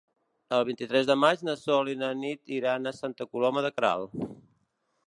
[0.59, 4.21] El vint-i-tres de maig na Sol i na Nit iran a Santa Coloma de Queralt.